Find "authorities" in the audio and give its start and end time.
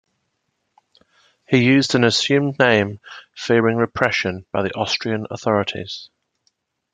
5.29-6.09